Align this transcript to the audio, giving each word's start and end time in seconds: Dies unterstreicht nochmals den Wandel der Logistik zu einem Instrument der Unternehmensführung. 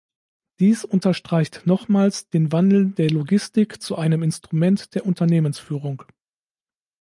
Dies 0.57 0.83
unterstreicht 0.83 1.67
nochmals 1.67 2.27
den 2.27 2.51
Wandel 2.51 2.89
der 2.89 3.11
Logistik 3.11 3.83
zu 3.83 3.97
einem 3.97 4.23
Instrument 4.23 4.95
der 4.95 5.05
Unternehmensführung. 5.05 6.01